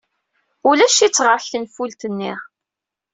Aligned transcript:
Ulac-itt 0.69 1.23
ɣer-k 1.25 1.45
tenfult-nni. 1.51 2.33